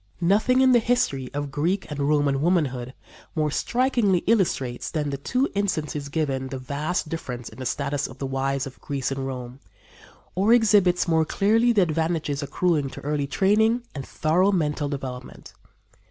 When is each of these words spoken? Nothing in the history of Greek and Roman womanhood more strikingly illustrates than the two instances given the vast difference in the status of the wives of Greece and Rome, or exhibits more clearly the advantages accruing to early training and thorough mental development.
Nothing 0.19 0.61
in 0.61 0.71
the 0.71 0.79
history 0.79 1.31
of 1.31 1.51
Greek 1.51 1.85
and 1.91 1.99
Roman 1.99 2.41
womanhood 2.41 2.95
more 3.35 3.51
strikingly 3.51 4.23
illustrates 4.25 4.89
than 4.89 5.11
the 5.11 5.17
two 5.17 5.47
instances 5.53 6.09
given 6.09 6.47
the 6.47 6.57
vast 6.57 7.07
difference 7.07 7.49
in 7.49 7.59
the 7.59 7.67
status 7.67 8.07
of 8.07 8.17
the 8.17 8.25
wives 8.25 8.65
of 8.65 8.81
Greece 8.81 9.11
and 9.11 9.27
Rome, 9.27 9.59
or 10.33 10.53
exhibits 10.53 11.07
more 11.07 11.23
clearly 11.23 11.71
the 11.71 11.83
advantages 11.83 12.41
accruing 12.41 12.89
to 12.89 13.01
early 13.01 13.27
training 13.27 13.83
and 13.93 14.03
thorough 14.03 14.51
mental 14.51 14.89
development. 14.89 15.53